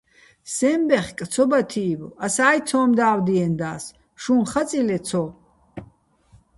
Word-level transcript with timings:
სეჼ 0.53 0.71
ბეხკ 0.87 1.17
ცო 1.31 1.43
ბა 1.49 1.59
თი́ბო̆, 1.71 2.15
ასა́ჲ 2.25 2.59
ცო́მ 2.67 2.89
და́ვდიენდა́ს, 2.97 3.83
შუჼ 4.21 4.35
ხაწი́ 4.51 4.83
ლე 4.87 4.97
ცო? 5.07 5.23